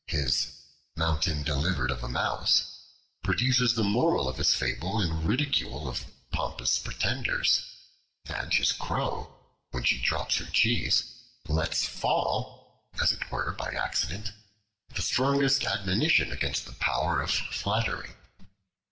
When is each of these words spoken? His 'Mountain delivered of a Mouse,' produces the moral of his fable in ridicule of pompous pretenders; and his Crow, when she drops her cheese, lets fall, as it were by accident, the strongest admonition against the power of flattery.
His 0.07 0.59
'Mountain 0.95 1.43
delivered 1.43 1.91
of 1.91 2.03
a 2.03 2.07
Mouse,' 2.09 2.75
produces 3.21 3.75
the 3.75 3.83
moral 3.83 4.27
of 4.27 4.37
his 4.37 4.51
fable 4.51 4.99
in 4.99 5.27
ridicule 5.27 5.87
of 5.87 6.05
pompous 6.31 6.79
pretenders; 6.79 7.61
and 8.25 8.51
his 8.51 8.71
Crow, 8.71 9.37
when 9.69 9.83
she 9.83 10.01
drops 10.01 10.37
her 10.37 10.45
cheese, 10.47 11.03
lets 11.47 11.85
fall, 11.87 12.83
as 12.99 13.11
it 13.11 13.29
were 13.29 13.51
by 13.51 13.73
accident, 13.73 14.31
the 14.89 15.03
strongest 15.03 15.65
admonition 15.65 16.31
against 16.31 16.65
the 16.65 16.73
power 16.73 17.21
of 17.21 17.29
flattery. 17.29 18.09